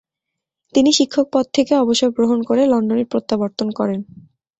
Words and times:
তিনি 0.73 0.89
শিক্ষক 0.93 1.25
পদ 1.33 1.45
থেকে 1.53 1.73
অবসর 1.75 2.09
গ্রহণ 2.09 2.39
করে 2.43 2.61
লন্ডনে 2.65 3.05
প্রত্যাবর্তন 3.05 3.67
করেন। 3.71 3.99